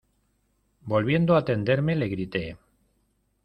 [0.81, 2.57] volviendo a tenderme le grité: